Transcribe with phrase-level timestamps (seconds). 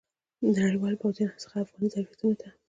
[0.53, 2.47] د نړیوالو پوځیانو څخه افغاني ظرفیتونو ته.